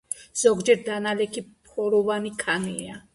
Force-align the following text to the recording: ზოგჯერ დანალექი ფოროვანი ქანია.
ზოგჯერ 0.43 0.79
დანალექი 0.87 1.43
ფოროვანი 1.69 2.33
ქანია. 2.45 2.97